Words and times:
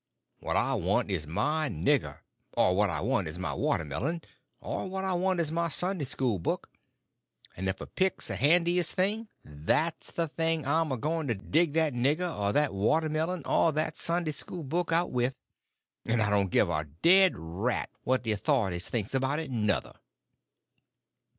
What 0.39 0.55
I 0.55 0.73
want 0.73 1.11
is 1.11 1.27
my 1.27 1.69
nigger; 1.69 2.17
or 2.57 2.75
what 2.75 2.89
I 2.89 3.01
want 3.01 3.27
is 3.27 3.37
my 3.37 3.53
watermelon; 3.53 4.23
or 4.59 4.87
what 4.89 5.05
I 5.05 5.13
want 5.13 5.39
is 5.39 5.51
my 5.51 5.67
Sunday 5.67 6.05
school 6.05 6.39
book; 6.39 6.71
and 7.55 7.69
if 7.69 7.79
a 7.79 7.85
pick's 7.85 8.27
the 8.29 8.35
handiest 8.35 8.93
thing, 8.95 9.27
that's 9.45 10.09
the 10.09 10.27
thing 10.27 10.65
I'm 10.65 10.91
a 10.91 10.97
going 10.97 11.27
to 11.27 11.35
dig 11.35 11.73
that 11.73 11.93
nigger 11.93 12.35
or 12.35 12.51
that 12.51 12.73
watermelon 12.73 13.43
or 13.45 13.71
that 13.73 13.99
Sunday 13.99 14.31
school 14.31 14.63
book 14.63 14.91
out 14.91 15.11
with; 15.11 15.35
and 16.03 16.19
I 16.19 16.31
don't 16.31 16.49
give 16.49 16.67
a 16.71 16.83
dead 17.03 17.33
rat 17.37 17.91
what 18.03 18.23
the 18.23 18.31
authorities 18.31 18.89
thinks 18.89 19.13
about 19.13 19.37
it 19.37 19.51
nuther." 19.51 19.93